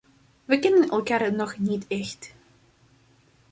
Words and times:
We 0.45 0.59
kennen 0.59 0.89
elkaar 0.91 1.33
nog 1.33 1.57
niet 1.59 1.87
echt. 1.87 2.33